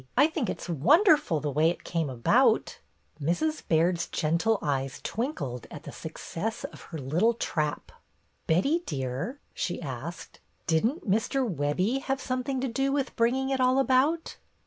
I 0.17 0.25
think 0.25 0.49
it 0.49 0.59
's 0.59 0.67
wonderful, 0.67 1.39
the 1.39 1.51
way 1.51 1.69
it 1.69 1.83
came 1.83 2.09
about!" 2.09 2.79
Mrs. 3.21 3.61
Baird's 3.67 4.07
gentle 4.07 4.57
eyes 4.59 4.99
twinkled 5.03 5.67
at 5.69 5.83
the 5.83 5.91
success 5.91 6.63
of 6.63 6.81
her 6.89 6.97
little 6.97 7.35
trap. 7.35 7.91
''Betty, 8.47 8.83
dear," 8.87 9.39
she 9.53 9.79
asked, 9.79 10.39
"didn't 10.65 11.07
Mr. 11.07 11.47
Webbie 11.47 12.01
have 12.01 12.19
something 12.19 12.59
to 12.61 12.67
do 12.67 12.91
with 12.91 13.15
bringing 13.15 13.51
it 13.51 13.61
all 13.61 13.77
about?" 13.77 14.37